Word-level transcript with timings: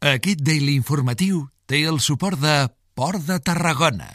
Aquest 0.00 0.40
Daily 0.40 0.78
Informatiu 0.78 1.42
té 1.68 1.82
el 1.84 1.98
suport 2.00 2.40
de 2.40 2.54
Port 2.96 3.20
de 3.26 3.36
Tarragona. 3.44 4.06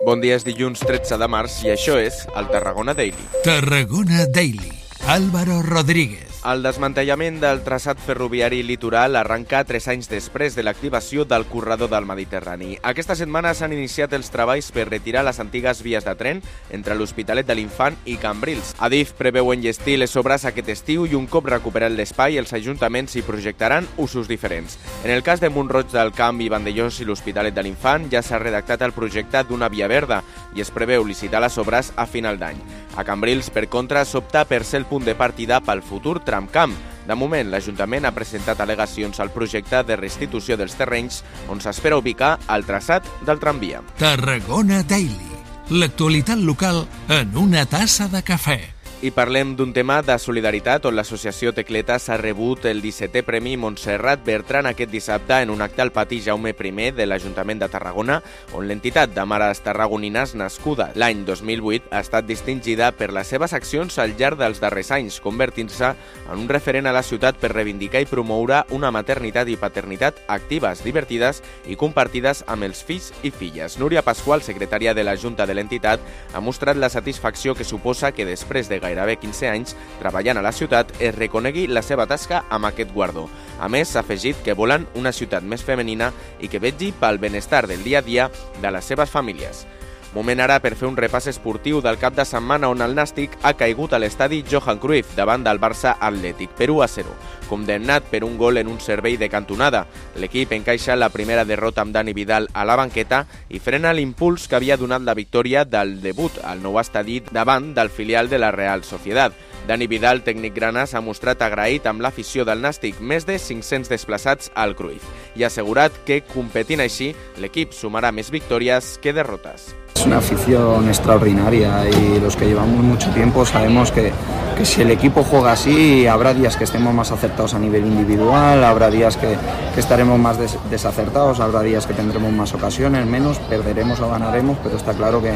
Bon 0.00 0.22
dia, 0.22 0.38
és 0.40 0.46
dilluns 0.46 0.80
13 0.80 1.18
de 1.20 1.28
març 1.28 1.58
i 1.66 1.74
això 1.74 1.98
és 2.00 2.22
el 2.32 2.48
Tarragona 2.48 2.94
Daily. 2.96 3.26
Tarragona 3.44 4.24
Daily. 4.32 4.72
Álvaro 5.04 5.60
Rodríguez. 5.60 6.27
El 6.48 6.62
desmantellament 6.64 7.42
del 7.42 7.58
traçat 7.60 7.98
ferroviari 8.00 8.62
litoral 8.64 9.18
arranca 9.20 9.58
tres 9.68 9.84
anys 9.92 10.06
després 10.08 10.54
de 10.56 10.62
l'activació 10.64 11.26
del 11.28 11.44
corredor 11.44 11.90
del 11.92 12.06
Mediterrani. 12.08 12.78
Aquesta 12.88 13.12
setmana 13.20 13.52
s'han 13.52 13.74
iniciat 13.76 14.14
els 14.16 14.32
treballs 14.32 14.70
per 14.72 14.86
retirar 14.88 15.26
les 15.26 15.42
antigues 15.44 15.82
vies 15.84 16.08
de 16.08 16.14
tren 16.16 16.40
entre 16.72 16.96
l'Hospitalet 16.96 17.44
de 17.44 17.58
l'Infant 17.58 18.00
i 18.08 18.16
Cambrils. 18.16 18.72
Adif 18.80 19.12
preveu 19.20 19.52
enllestir 19.52 19.98
les 20.00 20.16
obres 20.16 20.48
aquest 20.48 20.72
estiu 20.72 21.04
i 21.04 21.12
un 21.20 21.28
cop 21.28 21.52
recuperat 21.52 21.92
l'espai, 21.92 22.40
els 22.40 22.56
ajuntaments 22.56 23.18
hi 23.18 23.26
projectaran 23.28 23.84
usos 23.98 24.24
diferents. 24.32 24.78
En 25.04 25.12
el 25.12 25.22
cas 25.22 25.44
de 25.44 25.52
Montroig 25.52 25.92
del 25.92 26.16
Camp 26.16 26.40
i 26.40 26.48
Vandellós 26.48 27.02
i 27.02 27.10
l'Hospitalet 27.10 27.52
de 27.52 27.68
l'Infant 27.68 28.08
ja 28.08 28.24
s'ha 28.24 28.40
redactat 28.40 28.88
el 28.88 28.96
projecte 28.96 29.44
d'una 29.44 29.68
via 29.68 29.92
verda 29.92 30.22
i 30.56 30.64
es 30.64 30.72
preveu 30.72 31.04
licitar 31.04 31.44
les 31.44 31.60
obres 31.60 31.92
a 31.96 32.08
final 32.08 32.40
d'any. 32.40 32.87
A 32.96 33.04
Cambrils, 33.04 33.50
per 33.50 33.68
contra, 33.68 34.04
s'opta 34.04 34.44
per 34.48 34.64
ser 34.64 34.82
el 34.82 34.86
punt 34.86 35.04
de 35.04 35.14
partida 35.14 35.60
pel 35.60 35.82
futur 35.82 36.18
tramcamp. 36.24 36.74
De 37.08 37.16
moment, 37.16 37.50
l'Ajuntament 37.50 38.04
ha 38.04 38.12
presentat 38.12 38.60
al·legacions 38.60 39.20
al 39.20 39.32
projecte 39.32 39.82
de 39.88 39.96
restitució 39.96 40.58
dels 40.60 40.76
terrenys 40.76 41.22
on 41.48 41.62
s'espera 41.64 41.96
ubicar 41.96 42.36
el 42.52 42.66
traçat 42.68 43.06
del 43.24 43.40
tramvia. 43.40 43.82
Tarragona 44.00 44.82
Daily. 44.82 45.36
L'actualitat 45.70 46.40
local 46.40 46.86
en 47.12 47.36
una 47.36 47.64
tassa 47.68 48.08
de 48.08 48.24
cafè. 48.24 48.77
I 49.00 49.12
parlem 49.14 49.52
d'un 49.54 49.70
tema 49.70 50.00
de 50.02 50.16
solidaritat 50.18 50.88
on 50.88 50.96
l'associació 50.98 51.52
Tecletes 51.54 52.08
ha 52.10 52.16
rebut 52.18 52.64
el 52.66 52.80
17è 52.82 53.20
Premi 53.22 53.52
Montserrat 53.54 54.24
Bertran 54.26 54.66
aquest 54.66 54.90
dissabte 54.90 55.36
en 55.38 55.52
un 55.54 55.60
acte 55.62 55.84
al 55.84 55.92
pati 55.94 56.18
Jaume 56.18 56.50
I 56.50 56.90
de 56.90 57.06
l'Ajuntament 57.06 57.60
de 57.60 57.68
Tarragona, 57.70 58.16
on 58.54 58.66
l'entitat 58.66 59.14
de 59.14 59.24
mares 59.24 59.60
tarragonines 59.62 60.34
nascuda 60.34 60.90
l'any 60.96 61.22
2008 61.24 61.92
ha 61.92 62.00
estat 62.00 62.26
distingida 62.26 62.90
per 62.90 63.12
les 63.12 63.28
seves 63.28 63.52
accions 63.52 64.00
al 64.00 64.16
llarg 64.18 64.36
dels 64.36 64.58
darrers 64.58 64.90
anys, 64.90 65.20
convertint-se 65.20 65.92
en 66.26 66.34
un 66.34 66.48
referent 66.48 66.90
a 66.90 66.92
la 66.92 67.04
ciutat 67.06 67.38
per 67.38 67.52
reivindicar 67.52 68.02
i 68.02 68.10
promoure 68.10 68.64
una 68.74 68.90
maternitat 68.90 69.46
i 69.46 69.56
paternitat 69.56 70.18
actives, 70.26 70.82
divertides 70.82 71.44
i 71.68 71.76
compartides 71.76 72.42
amb 72.48 72.66
els 72.66 72.82
fills 72.82 73.12
i 73.22 73.30
filles. 73.30 73.78
Núria 73.78 74.02
Pasqual, 74.02 74.42
secretària 74.42 74.90
de 74.92 75.06
la 75.06 75.14
Junta 75.14 75.46
de 75.46 75.54
l'entitat, 75.54 76.02
ha 76.34 76.42
mostrat 76.42 76.76
la 76.76 76.90
satisfacció 76.90 77.54
que 77.54 77.62
suposa 77.62 78.10
que 78.10 78.26
després 78.26 78.66
de 78.66 78.87
gairebé 78.88 79.18
15 79.22 79.52
anys 79.52 79.76
treballant 80.00 80.40
a 80.40 80.44
la 80.44 80.52
ciutat 80.52 80.92
es 80.98 81.14
reconegui 81.14 81.68
la 81.70 81.84
seva 81.86 82.08
tasca 82.10 82.44
amb 82.50 82.68
aquest 82.68 82.92
guardó. 82.96 83.28
A 83.60 83.68
més, 83.68 83.92
s'ha 83.92 84.02
afegit 84.04 84.42
que 84.44 84.56
volen 84.58 84.86
una 84.98 85.12
ciutat 85.12 85.46
més 85.46 85.64
femenina 85.64 86.12
i 86.40 86.50
que 86.50 86.62
vegi 86.62 86.92
pel 86.92 87.22
benestar 87.22 87.66
del 87.68 87.84
dia 87.86 88.02
a 88.02 88.06
dia 88.06 88.30
de 88.62 88.72
les 88.74 88.84
seves 88.84 89.10
famílies. 89.10 89.66
Moment 90.14 90.40
ara 90.40 90.56
per 90.64 90.72
fer 90.72 90.86
un 90.88 90.96
repàs 90.96 91.26
esportiu 91.28 91.82
del 91.84 91.98
cap 92.00 92.14
de 92.16 92.24
setmana 92.24 92.70
on 92.72 92.80
el 92.80 92.94
Nàstic 92.96 93.34
ha 93.44 93.52
caigut 93.60 93.92
a 93.92 93.98
l'estadi 94.00 94.40
Johan 94.48 94.80
Cruyff 94.80 95.12
davant 95.18 95.44
del 95.44 95.60
Barça 95.60 95.98
Atlètic 96.00 96.54
per 96.56 96.70
1 96.72 96.80
a 96.80 96.88
0, 96.88 97.12
condemnat 97.50 98.08
per 98.08 98.22
un 98.24 98.38
gol 98.40 98.56
en 98.56 98.70
un 98.72 98.80
servei 98.80 99.18
de 99.20 99.28
cantonada. 99.28 99.84
L'equip 100.16 100.54
encaixa 100.56 100.96
la 100.96 101.10
primera 101.12 101.44
derrota 101.44 101.84
amb 101.84 101.92
Dani 101.92 102.16
Vidal 102.16 102.48
a 102.54 102.64
la 102.64 102.78
banqueta 102.80 103.26
i 103.52 103.60
frena 103.60 103.92
l'impuls 103.92 104.48
que 104.48 104.56
havia 104.56 104.80
donat 104.80 105.04
la 105.04 105.14
victòria 105.18 105.66
del 105.68 105.98
debut 106.00 106.40
al 106.42 106.64
nou 106.64 106.80
estadi 106.80 107.20
davant 107.28 107.74
del 107.76 107.92
filial 107.92 108.32
de 108.32 108.40
la 108.40 108.50
Real 108.50 108.84
Sociedad. 108.88 109.36
Dani 109.68 109.84
Vidal, 109.84 110.22
tècnic 110.24 110.54
grana, 110.56 110.86
s'ha 110.88 111.02
mostrat 111.04 111.42
agraït 111.44 111.84
amb 111.90 112.00
l'afició 112.00 112.46
del 112.48 112.62
Nàstic, 112.64 113.02
més 113.04 113.26
de 113.28 113.34
500 113.36 113.90
desplaçats 113.92 114.48
al 114.56 114.72
Cruyff, 114.78 115.04
i 115.36 115.44
ha 115.44 115.50
assegurat 115.52 115.92
que, 116.08 116.22
competint 116.30 116.80
així, 116.80 117.10
l'equip 117.36 117.76
sumarà 117.76 118.08
més 118.08 118.30
victòries 118.32 118.94
que 119.02 119.12
derrotes. 119.12 119.74
Es 119.94 120.06
una 120.06 120.22
afición 120.22 120.88
extraordinaria 120.88 121.84
y 121.90 122.18
los 122.18 122.34
que 122.36 122.46
llevamos 122.46 122.82
mucho 122.82 123.10
tiempo 123.10 123.44
sabemos 123.44 123.92
que, 123.92 124.10
que, 124.56 124.64
si 124.64 124.80
el 124.80 124.90
equipo 124.90 125.22
juega 125.22 125.52
así 125.52 126.06
habrá 126.06 126.32
días 126.32 126.56
que 126.56 126.64
estemos 126.64 126.94
más 126.94 127.12
acertados 127.12 127.52
a 127.52 127.58
nivel 127.58 127.84
individual, 127.84 128.64
habrá 128.64 128.88
días 128.88 129.18
que, 129.18 129.36
que 129.74 129.80
estaremos 129.80 130.18
más 130.18 130.38
des, 130.38 130.56
desacertados, 130.70 131.40
habrá 131.40 131.60
días 131.60 131.86
que 131.86 131.92
tendremos 131.92 132.32
más 132.32 132.54
ocasiones, 132.54 133.04
menos, 133.04 133.38
perderemos 133.50 134.00
o 134.00 134.08
ganaremos, 134.08 134.56
pero 134.62 134.76
está 134.78 134.94
claro 134.94 135.20
que 135.20 135.32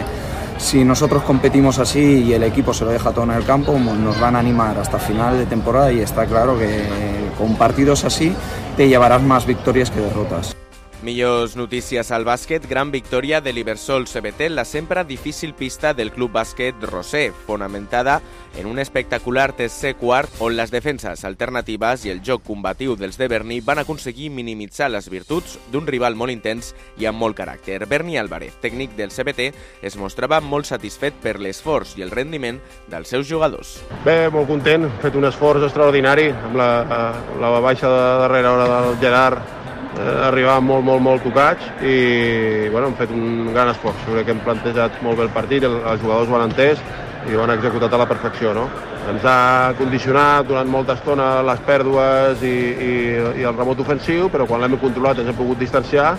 si 0.62 0.84
nosotros 0.84 1.24
competimos 1.24 1.78
así 1.78 2.22
y 2.24 2.32
el 2.32 2.44
equipo 2.44 2.72
se 2.72 2.84
lo 2.84 2.92
deja 2.92 3.10
todo 3.10 3.24
en 3.24 3.32
el 3.32 3.44
campo, 3.44 3.76
nos 3.78 4.18
van 4.20 4.36
a 4.36 4.38
animar 4.38 4.78
hasta 4.78 4.98
final 4.98 5.36
de 5.36 5.46
temporada 5.46 5.92
y 5.92 6.00
está 6.00 6.24
claro 6.24 6.56
que 6.56 6.84
con 7.36 7.56
partidos 7.56 8.04
así 8.04 8.32
te 8.76 8.88
llevarás 8.88 9.22
más 9.22 9.44
victorias 9.44 9.90
que 9.90 10.00
derrotas. 10.00 10.61
Millors 11.02 11.56
notícies 11.58 12.12
al 12.14 12.22
bàsquet, 12.22 12.62
gran 12.70 12.92
victòria 12.94 13.40
de 13.42 13.50
l'Ibersol 13.50 14.04
CBT 14.06 14.46
la 14.52 14.62
sempre 14.64 15.02
difícil 15.02 15.50
pista 15.52 15.90
del 15.98 16.12
club 16.14 16.30
bàsquet 16.36 16.78
Rosé, 16.86 17.32
fonamentada 17.46 18.20
en 18.54 18.68
un 18.70 18.78
espectacular 18.78 19.50
tercer 19.58 19.96
quart 19.98 20.30
on 20.38 20.54
les 20.54 20.70
defenses 20.70 21.24
alternatives 21.26 22.04
i 22.06 22.12
el 22.12 22.20
joc 22.22 22.44
combatiu 22.46 22.94
dels 22.94 23.18
de 23.18 23.26
Berni 23.26 23.58
van 23.60 23.80
aconseguir 23.82 24.28
minimitzar 24.30 24.92
les 24.94 25.08
virtuts 25.10 25.56
d'un 25.72 25.88
rival 25.90 26.14
molt 26.14 26.30
intens 26.30 26.70
i 27.02 27.08
amb 27.10 27.18
molt 27.18 27.34
caràcter. 27.34 27.80
Berni 27.90 28.14
Álvarez, 28.20 28.60
tècnic 28.62 28.94
del 28.94 29.10
CBT, 29.10 29.48
es 29.82 29.98
mostrava 29.98 30.38
molt 30.38 30.70
satisfet 30.70 31.18
per 31.18 31.40
l'esforç 31.40 31.96
i 31.98 32.06
el 32.06 32.14
rendiment 32.14 32.60
dels 32.94 33.10
seus 33.10 33.26
jugadors. 33.26 33.80
Bé, 34.06 34.30
molt 34.30 34.46
content, 34.46 34.86
fet 35.02 35.18
un 35.18 35.26
esforç 35.26 35.66
extraordinari 35.66 36.30
amb 36.30 36.62
la, 36.62 36.70
la 37.42 37.52
baixa 37.58 37.90
de 37.90 38.06
darrera 38.22 38.54
hora 38.54 38.70
del 38.70 39.02
Gerard 39.02 39.61
eh, 39.98 40.28
arribàvem 40.28 40.68
molt, 40.68 40.84
molt, 40.86 41.02
molt 41.04 41.24
tocats 41.26 41.68
i 41.84 42.68
bueno, 42.72 42.88
hem 42.88 42.98
fet 42.98 43.12
un 43.14 43.52
gran 43.52 43.72
esforç. 43.72 44.04
Crec 44.08 44.28
que 44.28 44.36
hem 44.36 44.42
plantejat 44.44 45.00
molt 45.04 45.20
bé 45.20 45.28
el 45.28 45.34
partit, 45.34 45.66
el, 45.68 45.78
els 45.82 46.02
jugadors 46.02 46.30
ho 46.30 46.38
han 46.38 46.48
entès 46.50 46.82
i 47.30 47.36
ho 47.36 47.42
han 47.44 47.54
executat 47.54 47.92
a 47.92 48.00
la 48.00 48.08
perfecció. 48.10 48.54
No? 48.56 48.68
Ens 49.10 49.24
ha 49.26 49.74
condicionat 49.78 50.46
durant 50.48 50.70
molta 50.70 50.96
estona 50.98 51.34
les 51.46 51.60
pèrdues 51.66 52.42
i, 52.46 52.54
i, 52.72 52.92
i 53.42 53.48
el 53.48 53.58
remot 53.58 53.82
ofensiu, 53.82 54.28
però 54.32 54.46
quan 54.48 54.62
l'hem 54.62 54.78
controlat 54.82 55.22
ens 55.22 55.32
hem 55.32 55.38
pogut 55.38 55.60
distanciar. 55.62 56.14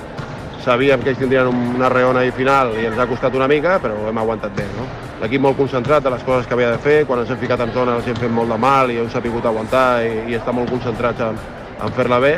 Sabíem 0.64 1.02
que 1.04 1.12
ells 1.12 1.20
tindrien 1.20 1.50
una 1.52 1.90
reona 1.92 2.22
i 2.24 2.32
final 2.32 2.70
i 2.80 2.86
ens 2.88 3.00
ha 3.00 3.08
costat 3.10 3.34
una 3.36 3.50
mica, 3.52 3.82
però 3.84 3.98
hem 4.08 4.20
aguantat 4.22 4.54
bé. 4.56 4.64
No? 4.78 4.88
L'equip 5.20 5.44
molt 5.44 5.60
concentrat 5.60 6.06
a 6.08 6.14
les 6.14 6.24
coses 6.24 6.48
que 6.48 6.56
havia 6.56 6.72
de 6.72 6.80
fer, 6.84 7.02
quan 7.08 7.20
ens 7.20 7.32
hem 7.32 7.40
ficat 7.42 7.60
en 7.66 7.74
zona 7.76 7.98
els 8.00 8.08
hem 8.08 8.20
fet 8.20 8.32
molt 8.32 8.52
de 8.52 8.60
mal 8.60 8.92
i 8.92 9.00
hem 9.02 9.12
sabut 9.12 9.44
aguantar 9.48 9.88
i, 10.08 10.14
i 10.32 10.40
estar 10.40 10.56
molt 10.56 10.72
concentrats 10.72 11.24
en, 11.24 11.40
en 11.84 11.98
fer-la 12.00 12.20
bé 12.24 12.38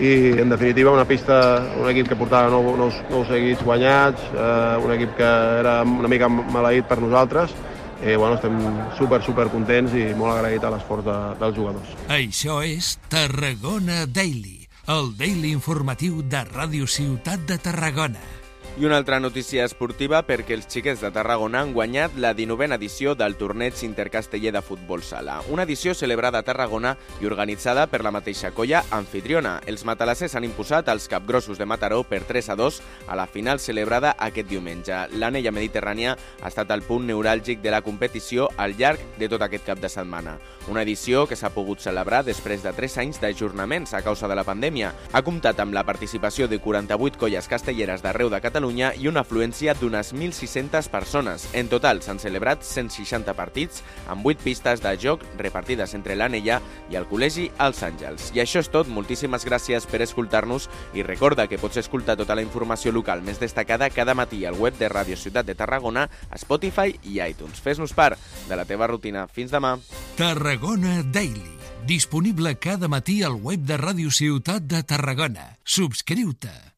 i 0.00 0.12
en 0.40 0.48
definitiva 0.48 0.92
una 0.94 1.04
pista, 1.04 1.36
un 1.80 1.88
equip 1.90 2.08
que 2.08 2.18
portava 2.18 2.50
nou, 2.52 2.72
nous, 2.78 2.96
nous 3.10 3.28
seguits 3.28 3.62
guanyats, 3.64 4.24
eh, 4.32 4.80
un 4.82 4.94
equip 4.94 5.16
que 5.18 5.28
era 5.60 5.80
una 5.84 6.10
mica 6.10 6.30
maleït 6.32 6.88
per 6.88 7.00
nosaltres, 7.02 7.54
i 8.02 8.16
bueno, 8.16 8.34
estem 8.34 8.56
super, 8.98 9.22
super 9.22 9.46
contents 9.52 9.94
i 9.94 10.08
molt 10.18 10.34
agraït 10.34 10.64
a 10.64 10.72
l'esforç 10.74 11.06
de, 11.06 11.18
dels 11.38 11.56
jugadors. 11.58 11.96
Això 12.10 12.60
és 12.66 12.96
Tarragona 13.12 14.04
Daily, 14.10 14.66
el 14.90 15.12
daily 15.18 15.52
informatiu 15.54 16.22
de 16.26 16.42
Ràdio 16.50 16.88
Ciutat 16.90 17.46
de 17.46 17.60
Tarragona. 17.62 18.41
I 18.74 18.86
una 18.86 18.96
altra 18.96 19.18
notícia 19.20 19.66
esportiva 19.68 20.22
perquè 20.24 20.54
els 20.56 20.64
xiquets 20.64 21.02
de 21.04 21.10
Tarragona 21.12 21.60
han 21.60 21.74
guanyat 21.76 22.14
la 22.16 22.30
19a 22.32 22.78
edició 22.78 23.12
del 23.12 23.34
torneig 23.36 23.76
intercasteller 23.84 24.48
de 24.54 24.62
futbol 24.64 25.02
sala. 25.04 25.42
Una 25.52 25.66
edició 25.68 25.92
celebrada 25.92 26.40
a 26.40 26.46
Tarragona 26.46 26.94
i 27.20 27.28
organitzada 27.28 27.84
per 27.92 28.00
la 28.00 28.10
mateixa 28.16 28.54
colla 28.56 28.80
anfitriona. 28.90 29.58
Els 29.68 29.84
matalassers 29.84 30.38
han 30.38 30.46
imposat 30.48 30.88
els 30.88 31.04
capgrossos 31.12 31.60
de 31.60 31.66
Mataró 31.68 32.00
per 32.02 32.22
3 32.24 32.48
a 32.48 32.56
2 32.56 32.78
a 33.12 33.18
la 33.18 33.26
final 33.26 33.60
celebrada 33.60 34.14
aquest 34.16 34.48
diumenge. 34.48 35.02
L'anella 35.20 35.52
mediterrània 35.52 36.16
ha 36.40 36.48
estat 36.48 36.72
el 36.72 36.80
punt 36.88 37.04
neuràlgic 37.10 37.60
de 37.60 37.76
la 37.76 37.82
competició 37.84 38.48
al 38.56 38.72
llarg 38.80 39.04
de 39.20 39.28
tot 39.28 39.44
aquest 39.44 39.68
cap 39.68 39.84
de 39.84 39.92
setmana. 39.92 40.38
Una 40.72 40.80
edició 40.80 41.26
que 41.28 41.36
s'ha 41.36 41.52
pogut 41.52 41.84
celebrar 41.84 42.24
després 42.24 42.64
de 42.64 42.72
3 42.72 42.98
anys 43.04 43.20
d'ajornaments 43.20 43.92
a 43.92 44.00
causa 44.00 44.32
de 44.32 44.40
la 44.40 44.48
pandèmia. 44.48 44.94
Ha 45.12 45.22
comptat 45.22 45.60
amb 45.60 45.76
la 45.76 45.84
participació 45.84 46.48
de 46.48 46.56
48 46.56 47.20
colles 47.20 47.52
castelleres 47.52 48.00
d'arreu 48.00 48.32
de 48.32 48.40
Catalunya 48.40 48.61
Catalunya 48.62 48.92
i 48.94 49.08
una 49.10 49.24
afluència 49.24 49.72
d'unes 49.74 50.12
1.600 50.14 50.86
persones. 50.86 51.48
En 51.58 51.66
total 51.66 51.98
s'han 51.98 52.20
celebrat 52.22 52.62
160 52.62 53.34
partits 53.34 53.82
amb 54.06 54.22
8 54.30 54.44
pistes 54.44 54.84
de 54.84 54.92
joc 55.02 55.24
repartides 55.40 55.96
entre 55.98 56.14
l'Anella 56.14 56.60
i 56.86 56.94
el 56.94 57.08
Col·legi 57.10 57.48
Els 57.58 57.82
Àngels. 57.82 58.28
I 58.36 58.44
això 58.44 58.62
és 58.62 58.70
tot, 58.70 58.86
moltíssimes 58.86 59.42
gràcies 59.48 59.90
per 59.90 60.04
escoltar-nos 60.06 60.68
i 60.94 61.02
recorda 61.02 61.48
que 61.50 61.58
pots 61.58 61.82
escoltar 61.82 62.14
tota 62.20 62.38
la 62.38 62.46
informació 62.46 62.94
local 62.94 63.26
més 63.26 63.42
destacada 63.42 63.90
cada 63.90 64.14
matí 64.14 64.44
al 64.46 64.54
web 64.54 64.78
de 64.78 64.86
Ràdio 64.86 65.18
Ciutat 65.18 65.50
de 65.50 65.58
Tarragona, 65.58 66.06
a 66.06 66.38
Spotify 66.38 66.94
i 67.02 67.18
iTunes. 67.18 67.58
Fes-nos 67.58 67.98
part 67.98 68.14
de 68.46 68.54
la 68.54 68.62
teva 68.62 68.86
rutina. 68.86 69.26
Fins 69.26 69.50
demà. 69.50 69.74
Tarragona 70.14 71.00
Daily. 71.02 71.58
Disponible 71.82 72.60
cada 72.62 72.86
matí 72.86 73.24
al 73.26 73.42
web 73.42 73.66
de 73.66 73.82
Ràdio 73.82 74.14
Ciutat 74.14 74.70
de 74.70 74.86
Tarragona. 74.86 75.56
Subscriu-te. 75.66 76.70